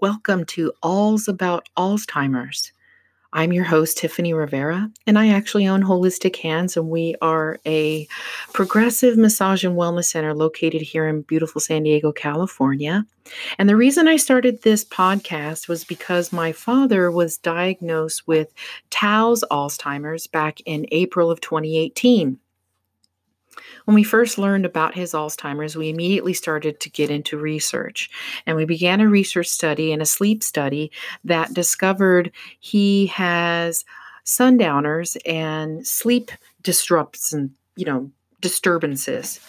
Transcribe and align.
Welcome 0.00 0.44
to 0.46 0.72
All's 0.82 1.28
About 1.28 1.68
Alzheimer's. 1.76 2.72
I'm 3.32 3.52
your 3.52 3.64
host, 3.64 3.96
Tiffany 3.96 4.34
Rivera, 4.34 4.90
and 5.06 5.16
I 5.16 5.28
actually 5.28 5.68
own 5.68 5.84
Holistic 5.84 6.34
Hands, 6.36 6.76
and 6.76 6.88
we 6.88 7.14
are 7.22 7.60
a 7.64 8.08
progressive 8.52 9.16
massage 9.16 9.62
and 9.64 9.76
wellness 9.76 10.06
center 10.06 10.34
located 10.34 10.82
here 10.82 11.06
in 11.06 11.22
beautiful 11.22 11.60
San 11.60 11.84
Diego, 11.84 12.10
California. 12.10 13.06
And 13.56 13.68
the 13.68 13.76
reason 13.76 14.08
I 14.08 14.16
started 14.16 14.62
this 14.62 14.84
podcast 14.84 15.68
was 15.68 15.84
because 15.84 16.32
my 16.32 16.50
father 16.50 17.08
was 17.08 17.38
diagnosed 17.38 18.26
with 18.26 18.52
Tau's 18.90 19.44
Alzheimer's 19.48 20.26
back 20.26 20.58
in 20.66 20.86
April 20.90 21.30
of 21.30 21.40
2018. 21.40 22.40
When 23.84 23.94
we 23.94 24.02
first 24.02 24.38
learned 24.38 24.66
about 24.66 24.94
his 24.94 25.12
Alzheimer's, 25.12 25.76
we 25.76 25.88
immediately 25.88 26.32
started 26.34 26.80
to 26.80 26.90
get 26.90 27.10
into 27.10 27.38
research. 27.38 28.10
And 28.46 28.56
we 28.56 28.64
began 28.64 29.00
a 29.00 29.08
research 29.08 29.48
study 29.48 29.92
and 29.92 30.00
a 30.00 30.06
sleep 30.06 30.42
study 30.42 30.90
that 31.24 31.54
discovered 31.54 32.32
he 32.60 33.06
has 33.08 33.84
sundowners 34.24 35.16
and 35.26 35.86
sleep 35.86 36.30
disrupts 36.62 37.32
and, 37.32 37.50
you 37.76 37.84
know, 37.84 38.10
disturbances. 38.40 39.40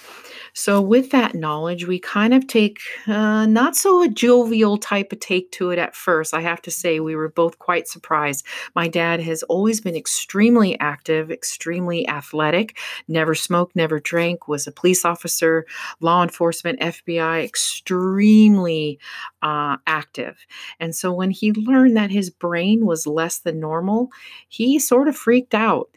So, 0.58 0.80
with 0.82 1.12
that 1.12 1.36
knowledge, 1.36 1.86
we 1.86 2.00
kind 2.00 2.34
of 2.34 2.48
take 2.48 2.80
uh, 3.08 3.46
not 3.46 3.76
so 3.76 4.02
a 4.02 4.08
jovial 4.08 4.78
type 4.78 5.12
of 5.12 5.20
take 5.20 5.52
to 5.52 5.72
it 5.72 5.78
at 5.78 5.98
first. 5.98 6.34
I 6.34 6.40
have 6.40 6.62
to 6.62 6.72
say, 6.72 7.02
we 7.02 7.14
were 7.14 7.28
both 7.28 7.60
quite 7.60 7.90
surprised. 7.90 8.46
My 8.74 8.88
dad 8.88 9.20
has 9.20 9.44
always 9.44 9.82
been 9.82 9.98
extremely 9.98 10.80
active, 10.80 11.30
extremely 11.30 12.08
athletic, 12.08 12.78
never 13.10 13.36
smoked, 13.36 13.76
never 13.76 14.00
drank, 14.00 14.48
was 14.48 14.66
a 14.66 14.72
police 14.72 15.04
officer, 15.04 15.66
law 16.00 16.24
enforcement, 16.24 16.80
FBI, 16.80 17.44
extremely 17.44 18.98
uh, 19.42 19.76
active. 19.88 20.38
And 20.80 20.96
so, 20.96 21.12
when 21.12 21.32
he 21.32 21.52
learned 21.52 21.98
that 21.98 22.12
his 22.12 22.30
brain 22.30 22.86
was 22.86 23.06
less 23.06 23.40
than 23.40 23.60
normal, 23.60 24.08
he 24.48 24.80
sort 24.80 25.10
of 25.10 25.18
freaked 25.18 25.54
out. 25.54 25.90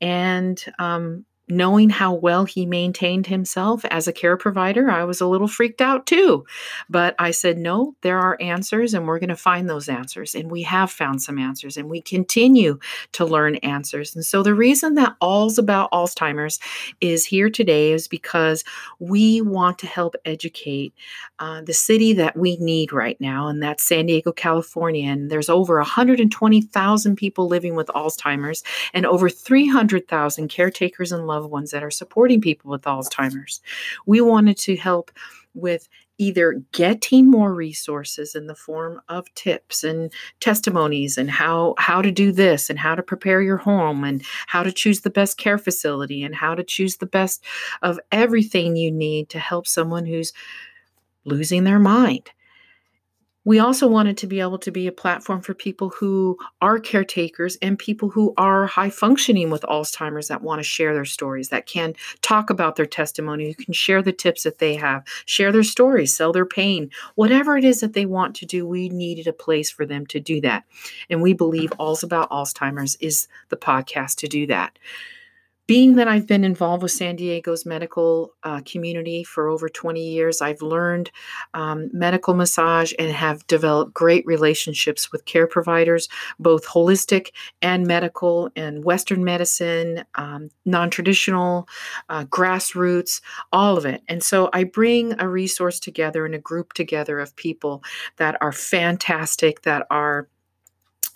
And 0.00 0.64
um, 0.78 1.26
knowing 1.48 1.90
how 1.90 2.12
well 2.14 2.44
he 2.44 2.66
maintained 2.66 3.26
himself 3.26 3.84
as 3.86 4.08
a 4.08 4.12
care 4.12 4.36
provider, 4.36 4.90
I 4.90 5.04
was 5.04 5.20
a 5.20 5.26
little 5.26 5.48
freaked 5.48 5.80
out 5.80 6.06
too. 6.06 6.44
But 6.88 7.14
I 7.18 7.30
said, 7.30 7.58
no, 7.58 7.94
there 8.02 8.18
are 8.18 8.36
answers, 8.40 8.94
and 8.94 9.06
we're 9.06 9.18
going 9.18 9.28
to 9.28 9.36
find 9.36 9.68
those 9.68 9.88
answers. 9.88 10.34
And 10.34 10.50
we 10.50 10.62
have 10.62 10.90
found 10.90 11.22
some 11.22 11.38
answers, 11.38 11.76
and 11.76 11.88
we 11.88 12.00
continue 12.00 12.78
to 13.12 13.24
learn 13.24 13.56
answers. 13.56 14.14
And 14.14 14.24
so 14.24 14.42
the 14.42 14.54
reason 14.54 14.94
that 14.94 15.16
All's 15.20 15.58
About 15.58 15.90
Alzheimer's 15.92 16.58
is 17.00 17.24
here 17.26 17.50
today 17.50 17.92
is 17.92 18.08
because 18.08 18.64
we 18.98 19.40
want 19.40 19.78
to 19.80 19.86
help 19.86 20.16
educate 20.24 20.94
uh, 21.38 21.62
the 21.62 21.74
city 21.74 22.12
that 22.14 22.36
we 22.36 22.56
need 22.56 22.92
right 22.92 23.20
now, 23.20 23.48
and 23.48 23.62
that's 23.62 23.84
San 23.84 24.06
Diego, 24.06 24.32
California. 24.32 25.10
And 25.10 25.30
there's 25.30 25.48
over 25.48 25.76
120,000 25.76 27.16
people 27.16 27.46
living 27.46 27.74
with 27.74 27.88
Alzheimer's 27.88 28.64
and 28.92 29.06
over 29.06 29.28
300,000 29.28 30.48
caretakers 30.48 31.12
and 31.12 31.26
loved 31.36 31.50
ones 31.50 31.70
that 31.70 31.82
are 31.82 31.90
supporting 31.90 32.40
people 32.40 32.70
with 32.70 32.82
Alzheimer's. 32.82 33.60
We 34.06 34.20
wanted 34.20 34.56
to 34.58 34.76
help 34.76 35.10
with 35.54 35.88
either 36.18 36.62
getting 36.72 37.30
more 37.30 37.54
resources 37.54 38.34
in 38.34 38.46
the 38.46 38.54
form 38.54 39.00
of 39.08 39.32
tips 39.34 39.84
and 39.84 40.10
testimonies 40.40 41.18
and 41.18 41.30
how 41.30 41.74
how 41.78 42.00
to 42.00 42.10
do 42.10 42.32
this 42.32 42.70
and 42.70 42.78
how 42.78 42.94
to 42.94 43.02
prepare 43.02 43.42
your 43.42 43.58
home 43.58 44.02
and 44.02 44.22
how 44.46 44.62
to 44.62 44.72
choose 44.72 45.02
the 45.02 45.10
best 45.10 45.36
care 45.36 45.58
facility 45.58 46.22
and 46.22 46.34
how 46.34 46.54
to 46.54 46.64
choose 46.64 46.96
the 46.96 47.06
best 47.06 47.44
of 47.82 48.00
everything 48.12 48.76
you 48.76 48.90
need 48.90 49.28
to 49.28 49.38
help 49.38 49.66
someone 49.66 50.06
who's 50.06 50.32
losing 51.24 51.64
their 51.64 51.78
mind 51.78 52.30
we 53.46 53.60
also 53.60 53.86
wanted 53.86 54.18
to 54.18 54.26
be 54.26 54.40
able 54.40 54.58
to 54.58 54.72
be 54.72 54.88
a 54.88 54.92
platform 54.92 55.40
for 55.40 55.54
people 55.54 55.88
who 55.90 56.36
are 56.60 56.80
caretakers 56.80 57.56
and 57.62 57.78
people 57.78 58.10
who 58.10 58.34
are 58.36 58.66
high 58.66 58.90
functioning 58.90 59.50
with 59.50 59.62
Alzheimer's 59.62 60.26
that 60.26 60.42
want 60.42 60.58
to 60.58 60.64
share 60.64 60.92
their 60.92 61.04
stories, 61.04 61.48
that 61.50 61.64
can 61.64 61.94
talk 62.22 62.50
about 62.50 62.74
their 62.74 62.86
testimony, 62.86 63.46
who 63.46 63.64
can 63.64 63.72
share 63.72 64.02
the 64.02 64.12
tips 64.12 64.42
that 64.42 64.58
they 64.58 64.74
have, 64.74 65.04
share 65.26 65.52
their 65.52 65.62
stories, 65.62 66.14
sell 66.14 66.32
their 66.32 66.44
pain, 66.44 66.90
whatever 67.14 67.56
it 67.56 67.64
is 67.64 67.78
that 67.80 67.92
they 67.92 68.04
want 68.04 68.34
to 68.34 68.46
do. 68.46 68.66
We 68.66 68.88
needed 68.88 69.28
a 69.28 69.32
place 69.32 69.70
for 69.70 69.86
them 69.86 70.06
to 70.06 70.18
do 70.18 70.40
that. 70.40 70.64
And 71.08 71.22
we 71.22 71.32
believe 71.32 71.72
All's 71.78 72.02
About 72.02 72.30
Alzheimer's 72.30 72.96
is 72.96 73.28
the 73.50 73.56
podcast 73.56 74.16
to 74.16 74.26
do 74.26 74.48
that 74.48 74.76
being 75.66 75.96
that 75.96 76.06
I've 76.06 76.26
been 76.26 76.44
involved 76.44 76.82
with 76.82 76.92
San 76.92 77.16
Diego's 77.16 77.66
medical 77.66 78.34
uh, 78.44 78.60
community 78.64 79.24
for 79.24 79.48
over 79.48 79.68
20 79.68 80.00
years, 80.00 80.40
I've 80.40 80.62
learned 80.62 81.10
um, 81.54 81.90
medical 81.92 82.34
massage 82.34 82.92
and 82.98 83.10
have 83.10 83.46
developed 83.48 83.92
great 83.92 84.24
relationships 84.26 85.10
with 85.10 85.24
care 85.24 85.46
providers, 85.46 86.08
both 86.38 86.66
holistic 86.66 87.30
and 87.62 87.86
medical, 87.86 88.50
and 88.54 88.84
Western 88.84 89.24
medicine, 89.24 90.04
um, 90.14 90.50
non 90.64 90.88
traditional, 90.88 91.68
uh, 92.08 92.24
grassroots, 92.24 93.20
all 93.52 93.76
of 93.76 93.84
it. 93.84 94.02
And 94.08 94.22
so 94.22 94.48
I 94.52 94.64
bring 94.64 95.18
a 95.20 95.28
resource 95.28 95.80
together 95.80 96.24
and 96.24 96.34
a 96.34 96.38
group 96.38 96.74
together 96.74 97.18
of 97.18 97.34
people 97.34 97.82
that 98.18 98.36
are 98.40 98.52
fantastic, 98.52 99.62
that 99.62 99.86
are 99.90 100.28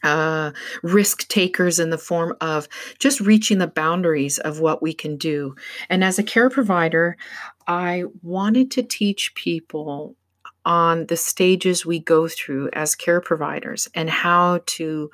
uh, 0.02 0.52
risk 0.82 1.28
takers 1.28 1.78
in 1.78 1.90
the 1.90 1.98
form 1.98 2.34
of 2.40 2.68
just 2.98 3.20
reaching 3.20 3.58
the 3.58 3.66
boundaries 3.66 4.38
of 4.38 4.60
what 4.60 4.82
we 4.82 4.92
can 4.92 5.16
do. 5.16 5.54
And 5.88 6.02
as 6.02 6.18
a 6.18 6.22
care 6.24 6.50
provider, 6.50 7.16
I 7.66 8.04
wanted 8.22 8.70
to 8.72 8.82
teach 8.82 9.34
people 9.34 10.16
on 10.64 11.06
the 11.06 11.16
stages 11.16 11.86
we 11.86 11.98
go 11.98 12.28
through 12.28 12.68
as 12.72 12.94
care 12.94 13.20
providers 13.20 13.88
and 13.94 14.10
how 14.10 14.60
to 14.66 15.10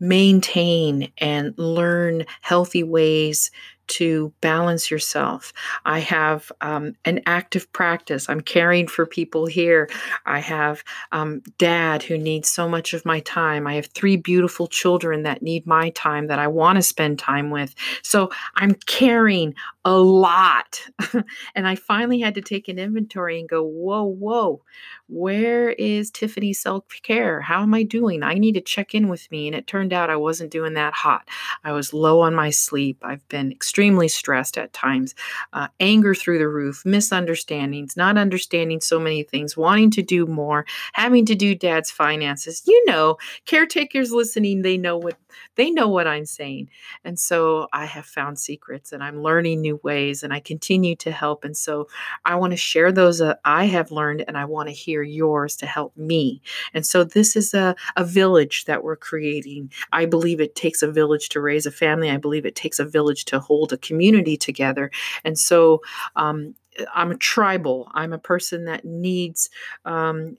maintain 0.00 1.10
and 1.18 1.54
learn 1.56 2.24
healthy 2.42 2.82
ways 2.82 3.50
to 3.86 4.32
balance 4.40 4.90
yourself. 4.90 5.52
I 5.84 6.00
have 6.00 6.50
um, 6.60 6.94
an 7.04 7.20
active 7.26 7.70
practice. 7.72 8.28
I'm 8.28 8.40
caring 8.40 8.86
for 8.86 9.06
people 9.06 9.46
here. 9.46 9.88
I 10.26 10.40
have 10.40 10.82
um, 11.12 11.42
dad 11.58 12.02
who 12.02 12.18
needs 12.18 12.48
so 12.48 12.68
much 12.68 12.94
of 12.94 13.04
my 13.04 13.20
time. 13.20 13.66
I 13.66 13.74
have 13.74 13.86
three 13.86 14.16
beautiful 14.16 14.66
children 14.66 15.22
that 15.22 15.42
need 15.42 15.66
my 15.66 15.90
time 15.90 16.26
that 16.28 16.38
I 16.38 16.46
want 16.46 16.76
to 16.76 16.82
spend 16.82 17.18
time 17.18 17.50
with. 17.50 17.74
So 18.02 18.30
I'm 18.56 18.74
caring 18.86 19.54
a 19.84 19.96
lot. 19.98 20.80
and 21.54 21.68
I 21.68 21.74
finally 21.74 22.20
had 22.20 22.34
to 22.36 22.40
take 22.40 22.68
an 22.68 22.78
inventory 22.78 23.38
and 23.38 23.48
go, 23.48 23.62
whoa, 23.62 24.04
whoa, 24.04 24.62
where 25.08 25.70
is 25.70 26.10
Tiffany 26.10 26.52
self 26.52 26.84
care? 27.02 27.42
How 27.42 27.62
am 27.62 27.74
I 27.74 27.82
doing? 27.82 28.22
I 28.22 28.34
need 28.34 28.54
to 28.54 28.60
check 28.60 28.94
in 28.94 29.08
with 29.08 29.30
me. 29.30 29.46
And 29.46 29.54
it 29.54 29.66
turned 29.66 29.92
out 29.92 30.10
I 30.10 30.16
wasn't 30.16 30.50
doing 30.50 30.74
that 30.74 30.94
hot. 30.94 31.28
I 31.62 31.72
was 31.72 31.92
low 31.92 32.20
on 32.20 32.34
my 32.34 32.50
sleep. 32.50 32.98
I've 33.02 33.26
been 33.28 33.52
extremely 33.52 33.73
stressed 34.08 34.58
at 34.58 34.72
times, 34.72 35.14
uh, 35.52 35.68
anger 35.80 36.14
through 36.14 36.38
the 36.38 36.48
roof, 36.48 36.82
misunderstandings, 36.84 37.96
not 37.96 38.18
understanding 38.18 38.80
so 38.80 38.98
many 38.98 39.22
things, 39.22 39.56
wanting 39.56 39.90
to 39.92 40.02
do 40.02 40.26
more, 40.26 40.64
having 40.92 41.26
to 41.26 41.34
do 41.34 41.54
dad's 41.54 41.90
finances. 41.90 42.62
You 42.66 42.84
know, 42.86 43.16
caretakers 43.46 44.12
listening, 44.12 44.62
they 44.62 44.76
know 44.76 44.98
what 44.98 45.16
they 45.56 45.70
know 45.70 45.88
what 45.88 46.06
I'm 46.06 46.26
saying. 46.26 46.68
And 47.04 47.18
so 47.18 47.68
I 47.72 47.86
have 47.86 48.06
found 48.06 48.38
secrets 48.38 48.92
and 48.92 49.02
I'm 49.02 49.22
learning 49.22 49.60
new 49.60 49.80
ways 49.82 50.22
and 50.22 50.32
I 50.32 50.40
continue 50.40 50.96
to 50.96 51.12
help. 51.12 51.44
And 51.44 51.56
so 51.56 51.88
I 52.24 52.36
want 52.36 52.52
to 52.52 52.56
share 52.56 52.92
those 52.92 53.18
that 53.18 53.40
I 53.44 53.64
have 53.66 53.90
learned 53.90 54.24
and 54.26 54.36
I 54.36 54.44
want 54.44 54.68
to 54.68 54.74
hear 54.74 55.02
yours 55.02 55.56
to 55.56 55.66
help 55.66 55.96
me. 55.96 56.42
And 56.72 56.86
so 56.86 57.04
this 57.04 57.36
is 57.36 57.54
a, 57.54 57.74
a 57.96 58.04
village 58.04 58.64
that 58.66 58.82
we're 58.82 58.96
creating. 58.96 59.72
I 59.92 60.06
believe 60.06 60.40
it 60.40 60.54
takes 60.54 60.82
a 60.82 60.90
village 60.90 61.28
to 61.30 61.40
raise 61.40 61.66
a 61.66 61.70
family. 61.70 62.10
I 62.10 62.16
believe 62.16 62.46
it 62.46 62.56
takes 62.56 62.78
a 62.78 62.84
village 62.84 63.24
to 63.26 63.38
hold 63.40 63.63
a 63.72 63.78
community 63.78 64.36
together. 64.36 64.90
And 65.24 65.38
so 65.38 65.82
um, 66.16 66.54
I'm 66.94 67.10
a 67.10 67.16
tribal. 67.16 67.90
I'm 67.94 68.12
a 68.12 68.18
person 68.18 68.64
that 68.64 68.84
needs 68.84 69.50
um, 69.84 70.36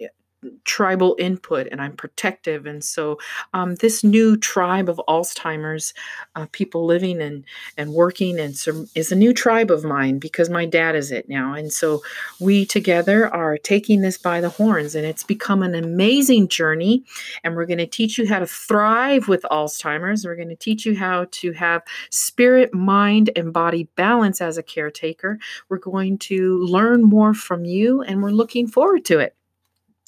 tribal 0.63 1.15
input 1.19 1.67
and 1.71 1.81
I'm 1.81 1.93
protective. 1.93 2.65
And 2.65 2.83
so, 2.83 3.17
um, 3.53 3.75
this 3.75 4.03
new 4.03 4.37
tribe 4.37 4.89
of 4.89 5.01
Alzheimer's 5.07 5.93
uh, 6.35 6.47
people 6.51 6.85
living 6.85 7.21
and, 7.21 7.45
and 7.77 7.93
working 7.93 8.39
and 8.39 8.55
is 8.95 9.11
a 9.11 9.15
new 9.15 9.33
tribe 9.33 9.71
of 9.71 9.83
mine 9.83 10.19
because 10.19 10.49
my 10.49 10.65
dad 10.65 10.95
is 10.95 11.11
it 11.11 11.27
now. 11.29 11.53
And 11.53 11.71
so, 11.71 12.01
we 12.39 12.65
together 12.65 13.33
are 13.33 13.57
taking 13.57 14.01
this 14.01 14.17
by 14.17 14.41
the 14.41 14.49
horns, 14.49 14.95
and 14.95 15.05
it's 15.05 15.23
become 15.23 15.63
an 15.63 15.75
amazing 15.75 16.47
journey. 16.47 17.03
And 17.43 17.55
we're 17.55 17.65
going 17.65 17.77
to 17.79 17.88
teach 17.88 18.17
you 18.17 18.27
how 18.27 18.39
to 18.39 18.47
thrive 18.47 19.27
with 19.27 19.43
Alzheimer's. 19.43 20.25
We're 20.25 20.35
going 20.35 20.49
to 20.49 20.55
teach 20.55 20.85
you 20.85 20.95
how 20.95 21.27
to 21.31 21.51
have 21.53 21.83
spirit, 22.09 22.73
mind, 22.73 23.29
and 23.35 23.53
body 23.53 23.88
balance 23.95 24.41
as 24.41 24.57
a 24.57 24.63
caretaker. 24.63 25.39
We're 25.69 25.77
going 25.77 26.17
to 26.19 26.59
learn 26.59 27.03
more 27.03 27.33
from 27.33 27.65
you, 27.65 28.01
and 28.01 28.21
we're 28.21 28.31
looking 28.31 28.67
forward 28.67 29.05
to 29.05 29.19
it. 29.19 29.35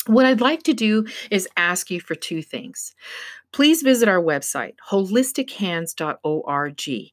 What 0.07 0.25
I'd 0.25 0.42
like 0.42 0.63
to 0.63 0.74
do 0.74 1.06
is 1.30 1.48
ask 1.56 1.92
you 1.92 2.01
for 2.01 2.15
two 2.15 2.42
things. 2.42 2.95
Please 3.51 3.81
visit 3.81 4.09
our 4.09 4.21
website, 4.21 4.74
holistichaNds.org 4.89 7.12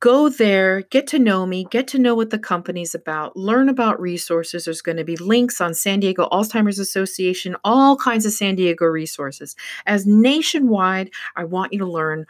go 0.00 0.28
there, 0.28 0.82
get 0.82 1.06
to 1.08 1.18
know 1.18 1.44
me, 1.44 1.64
get 1.64 1.88
to 1.88 1.98
know 1.98 2.14
what 2.14 2.30
the 2.30 2.38
company's 2.38 2.94
about, 2.94 3.36
learn 3.36 3.68
about 3.68 4.00
resources. 4.00 4.64
There's 4.64 4.82
going 4.82 4.98
to 4.98 5.04
be 5.04 5.16
links 5.16 5.60
on 5.60 5.74
San 5.74 6.00
Diego 6.00 6.28
Alzheimer's 6.30 6.78
Association, 6.78 7.56
all 7.64 7.96
kinds 7.96 8.24
of 8.24 8.32
San 8.32 8.54
Diego 8.54 8.84
resources. 8.84 9.56
As 9.86 10.06
nationwide, 10.06 11.10
I 11.36 11.44
want 11.44 11.72
you 11.72 11.80
to 11.80 11.86
learn 11.86 12.26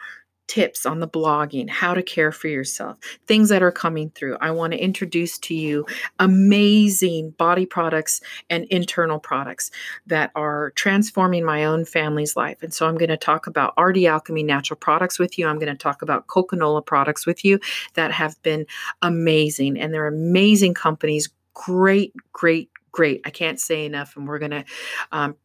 tips 0.49 0.85
on 0.85 0.99
the 0.99 1.07
blogging, 1.07 1.69
how 1.69 1.93
to 1.93 2.03
care 2.03 2.31
for 2.31 2.47
yourself, 2.47 2.97
things 3.27 3.49
that 3.49 3.61
are 3.61 3.71
coming 3.71 4.09
through. 4.09 4.35
I 4.41 4.51
want 4.51 4.73
to 4.73 4.79
introduce 4.79 5.37
to 5.39 5.53
you 5.53 5.85
amazing 6.17 7.29
body 7.37 7.65
products 7.65 8.19
and 8.49 8.65
internal 8.65 9.19
products 9.19 9.71
that 10.07 10.31
are 10.35 10.71
transforming 10.71 11.45
my 11.45 11.63
own 11.63 11.85
family's 11.85 12.35
life. 12.35 12.57
And 12.63 12.73
so 12.73 12.87
I'm 12.87 12.97
going 12.97 13.09
to 13.09 13.17
talk 13.17 13.45
about 13.45 13.79
RD 13.79 14.05
Alchemy 14.05 14.43
natural 14.43 14.77
products 14.77 15.19
with 15.19 15.37
you. 15.37 15.47
I'm 15.47 15.59
going 15.59 15.71
to 15.71 15.75
talk 15.75 16.01
about 16.01 16.27
Coconola 16.27 16.83
products 16.83 17.25
with 17.27 17.45
you 17.45 17.59
that 17.93 18.11
have 18.11 18.41
been 18.41 18.65
amazing. 19.03 19.79
And 19.79 19.93
they're 19.93 20.07
amazing 20.07 20.73
companies, 20.73 21.29
great, 21.53 22.13
great, 22.33 22.71
great. 22.91 23.21
I 23.23 23.29
can't 23.29 23.59
say 23.59 23.85
enough. 23.85 24.17
And 24.17 24.27
we're 24.27 24.39
going 24.39 24.51
to 24.51 24.65
um, 25.11 25.35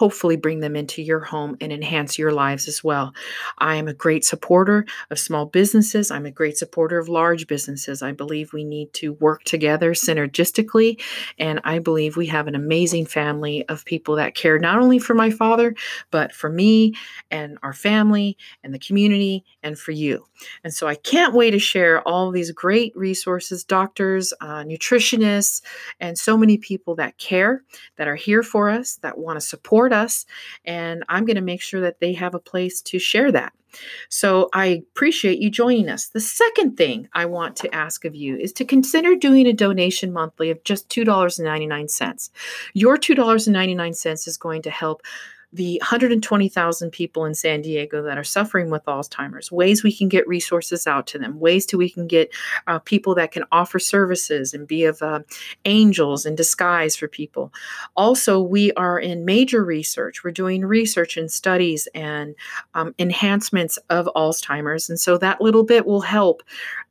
hopefully 0.00 0.34
bring 0.34 0.60
them 0.60 0.76
into 0.76 1.02
your 1.02 1.20
home 1.20 1.54
and 1.60 1.70
enhance 1.70 2.18
your 2.18 2.32
lives 2.32 2.66
as 2.66 2.82
well. 2.82 3.12
I 3.58 3.74
am 3.76 3.86
a 3.86 3.92
great 3.92 4.24
supporter 4.24 4.86
of 5.10 5.18
small 5.18 5.44
businesses. 5.44 6.10
I'm 6.10 6.24
a 6.24 6.30
great 6.30 6.56
supporter 6.56 6.98
of 6.98 7.10
large 7.10 7.46
businesses. 7.46 8.00
I 8.00 8.12
believe 8.12 8.54
we 8.54 8.64
need 8.64 8.94
to 8.94 9.12
work 9.12 9.44
together 9.44 9.92
synergistically. 9.92 10.98
And 11.38 11.60
I 11.64 11.80
believe 11.80 12.16
we 12.16 12.28
have 12.28 12.46
an 12.46 12.54
amazing 12.54 13.04
family 13.04 13.68
of 13.68 13.84
people 13.84 14.16
that 14.16 14.34
care 14.34 14.58
not 14.58 14.78
only 14.78 14.98
for 14.98 15.12
my 15.12 15.28
father, 15.28 15.74
but 16.10 16.32
for 16.32 16.48
me 16.48 16.94
and 17.30 17.58
our 17.62 17.74
family 17.74 18.38
and 18.64 18.72
the 18.72 18.78
community 18.78 19.44
and 19.62 19.78
for 19.78 19.92
you. 19.92 20.24
And 20.64 20.72
so 20.72 20.88
I 20.88 20.94
can't 20.94 21.34
wait 21.34 21.50
to 21.50 21.58
share 21.58 22.00
all 22.08 22.30
these 22.30 22.52
great 22.52 22.96
resources, 22.96 23.64
doctors, 23.64 24.32
uh, 24.40 24.64
nutritionists, 24.64 25.60
and 26.00 26.16
so 26.16 26.38
many 26.38 26.56
people 26.56 26.94
that 26.94 27.18
care, 27.18 27.62
that 27.96 28.08
are 28.08 28.16
here 28.16 28.42
for 28.42 28.70
us, 28.70 28.96
that 29.02 29.18
want 29.18 29.38
to 29.38 29.46
support 29.46 29.89
us. 29.92 30.26
And 30.64 31.04
I'm 31.08 31.24
going 31.24 31.36
to 31.36 31.42
make 31.42 31.62
sure 31.62 31.80
that 31.80 32.00
they 32.00 32.12
have 32.14 32.34
a 32.34 32.40
place 32.40 32.80
to 32.82 32.98
share 32.98 33.32
that. 33.32 33.52
So 34.08 34.48
I 34.52 34.82
appreciate 34.94 35.38
you 35.38 35.50
joining 35.50 35.88
us. 35.88 36.08
The 36.08 36.20
second 36.20 36.76
thing 36.76 37.08
I 37.12 37.26
want 37.26 37.56
to 37.56 37.74
ask 37.74 38.04
of 38.04 38.14
you 38.14 38.36
is 38.36 38.52
to 38.54 38.64
consider 38.64 39.14
doing 39.14 39.46
a 39.46 39.52
donation 39.52 40.12
monthly 40.12 40.50
of 40.50 40.62
just 40.64 40.88
$2.99. 40.88 42.30
Your 42.74 42.96
$2.99 42.96 44.26
is 44.26 44.36
going 44.36 44.62
to 44.62 44.70
help 44.70 45.02
the 45.52 45.78
120,000 45.80 46.90
people 46.90 47.24
in 47.24 47.34
San 47.34 47.60
Diego 47.60 48.02
that 48.02 48.16
are 48.16 48.24
suffering 48.24 48.70
with 48.70 48.84
Alzheimer's, 48.84 49.50
ways 49.50 49.82
we 49.82 49.92
can 49.92 50.08
get 50.08 50.26
resources 50.28 50.86
out 50.86 51.06
to 51.08 51.18
them, 51.18 51.40
ways 51.40 51.66
to 51.66 51.76
we 51.76 51.90
can 51.90 52.06
get 52.06 52.32
uh, 52.66 52.78
people 52.78 53.14
that 53.16 53.32
can 53.32 53.44
offer 53.50 53.78
services 53.78 54.54
and 54.54 54.68
be 54.68 54.84
of 54.84 55.02
uh, 55.02 55.20
angels 55.64 56.24
in 56.24 56.36
disguise 56.36 56.94
for 56.94 57.08
people. 57.08 57.52
Also, 57.96 58.40
we 58.40 58.72
are 58.72 58.98
in 58.98 59.24
major 59.24 59.64
research. 59.64 60.22
We're 60.22 60.30
doing 60.30 60.64
research 60.64 61.16
and 61.16 61.30
studies 61.30 61.88
and 61.94 62.34
um, 62.74 62.94
enhancements 62.98 63.76
of 63.88 64.08
Alzheimer's, 64.14 64.88
and 64.88 65.00
so 65.00 65.18
that 65.18 65.40
little 65.40 65.64
bit 65.64 65.84
will 65.84 66.02
help 66.02 66.42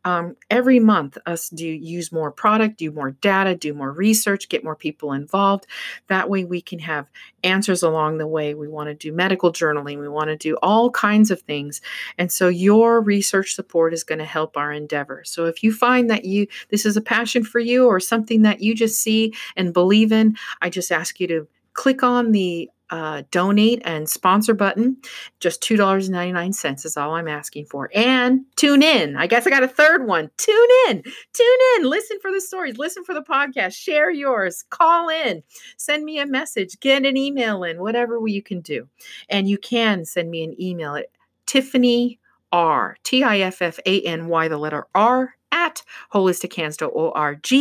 um, 0.05 0.35
every 0.49 0.79
month 0.79 1.17
us 1.25 1.49
do 1.49 1.67
use 1.67 2.11
more 2.11 2.31
product 2.31 2.77
do 2.77 2.91
more 2.91 3.11
data 3.11 3.55
do 3.55 3.73
more 3.73 3.91
research 3.91 4.49
get 4.49 4.63
more 4.63 4.75
people 4.75 5.13
involved. 5.13 5.65
That 6.07 6.29
way 6.29 6.45
we 6.45 6.61
can 6.61 6.79
have 6.79 7.09
answers 7.43 7.83
along 7.83 8.17
the 8.17 8.27
way. 8.27 8.53
We 8.53 8.67
want 8.67 8.89
to 8.89 8.93
do 8.93 9.13
medical 9.13 9.51
journaling. 9.51 9.99
We 9.99 10.09
want 10.09 10.29
to 10.29 10.35
do 10.35 10.55
all 10.61 10.89
kinds 10.91 11.31
of 11.31 11.41
things. 11.41 11.81
And 12.17 12.31
so 12.31 12.47
your 12.47 13.01
research 13.01 13.53
support 13.53 13.93
is 13.93 14.03
going 14.03 14.19
to 14.19 14.25
help 14.25 14.57
our 14.57 14.71
endeavor. 14.71 15.23
So 15.25 15.45
if 15.45 15.63
you 15.63 15.73
find 15.73 16.09
that 16.09 16.25
you 16.25 16.47
this 16.69 16.85
is 16.85 16.97
a 16.97 17.01
passion 17.01 17.43
for 17.43 17.59
you 17.59 17.85
or 17.85 17.99
something 17.99 18.41
that 18.43 18.61
you 18.61 18.75
just 18.75 19.01
see 19.01 19.33
and 19.55 19.73
believe 19.73 20.11
in 20.11 20.35
i 20.61 20.69
just 20.69 20.91
ask 20.91 21.19
you 21.19 21.27
to 21.27 21.47
click 21.73 22.03
on 22.03 22.31
the 22.31 22.69
uh, 22.89 23.23
donate 23.31 23.81
and 23.85 24.09
sponsor 24.09 24.53
button. 24.53 24.97
Just 25.39 25.61
$2.99 25.61 26.85
is 26.85 26.97
all 26.97 27.15
I'm 27.15 27.27
asking 27.27 27.65
for. 27.65 27.89
And 27.93 28.45
tune 28.55 28.83
in. 28.83 29.15
I 29.17 29.27
guess 29.27 29.45
I 29.45 29.49
got 29.49 29.63
a 29.63 29.67
third 29.67 30.05
one. 30.05 30.29
Tune 30.37 30.67
in. 30.87 31.03
Tune 31.33 31.57
in. 31.75 31.83
Listen 31.83 32.17
for 32.21 32.31
the 32.31 32.41
stories. 32.41 32.77
Listen 32.77 33.03
for 33.03 33.13
the 33.13 33.21
podcast. 33.21 33.73
Share 33.73 34.11
yours. 34.11 34.63
Call 34.69 35.09
in. 35.09 35.43
Send 35.77 36.03
me 36.03 36.19
a 36.19 36.25
message. 36.25 36.79
Get 36.79 37.05
an 37.05 37.17
email 37.17 37.63
in. 37.63 37.79
Whatever 37.79 38.19
you 38.27 38.41
can 38.41 38.61
do. 38.61 38.87
And 39.29 39.47
you 39.47 39.57
can 39.57 40.05
send 40.05 40.29
me 40.29 40.43
an 40.43 40.59
email 40.61 40.95
at 40.95 41.07
Tiffany 41.45 42.19
R. 42.51 42.97
T 43.03 43.23
I 43.23 43.39
F 43.39 43.61
F 43.61 43.79
A 43.85 44.01
N 44.01 44.27
Y, 44.27 44.47
the 44.47 44.57
letter 44.57 44.87
R 44.95 45.35
at 45.69 45.83
holistichands.org. 46.13 47.51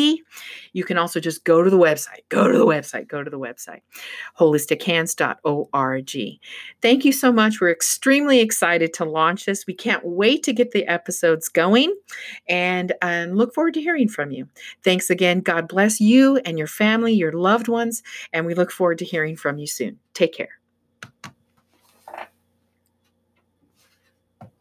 You 0.73 0.85
can 0.85 0.99
also 0.99 1.21
just 1.21 1.45
go 1.45 1.63
to 1.63 1.71
the 1.71 1.79
website, 1.79 2.23
go 2.29 2.51
to 2.51 2.57
the 2.57 2.67
website, 2.67 3.09
go 3.09 3.23
to 3.23 3.31
the 3.31 3.39
website, 3.39 3.81
holistichands.org. 4.39 6.41
Thank 6.81 7.05
you 7.05 7.13
so 7.13 7.33
much. 7.33 7.61
We're 7.61 7.71
extremely 7.71 8.41
excited 8.41 8.93
to 8.95 9.05
launch 9.05 9.45
this. 9.45 9.67
We 9.67 9.75
can't 9.75 10.05
wait 10.05 10.43
to 10.45 10.53
get 10.53 10.73
the 10.73 10.87
episodes 10.87 11.49
going 11.49 11.95
and, 12.49 12.93
and 13.03 13.37
look 13.37 13.55
forward 13.55 13.75
to 13.75 13.81
hearing 13.81 14.09
from 14.09 14.31
you. 14.31 14.49
Thanks 14.83 15.11
again. 15.11 15.41
God 15.41 15.69
bless 15.69 16.01
you 16.01 16.39
and 16.39 16.59
your 16.59 16.67
family, 16.67 17.13
your 17.13 17.33
loved 17.33 17.69
ones, 17.69 18.03
and 18.33 18.47
we 18.47 18.55
look 18.55 18.71
forward 18.71 18.99
to 18.99 19.05
hearing 19.05 19.37
from 19.37 19.59
you 19.59 19.67
soon. 19.67 19.99
Take 20.15 20.35
care. 20.35 20.58